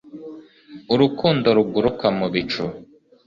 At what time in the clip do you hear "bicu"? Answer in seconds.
2.33-2.63